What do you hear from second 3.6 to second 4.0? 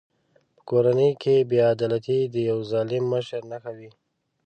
وي.